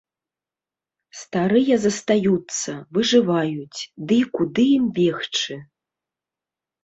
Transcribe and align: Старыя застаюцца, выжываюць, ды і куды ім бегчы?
Старыя 1.19 1.75
застаюцца, 1.83 2.71
выжываюць, 2.97 3.79
ды 4.11 4.19
і 4.23 4.27
куды 4.37 4.63
ім 4.77 4.85
бегчы? 4.97 5.59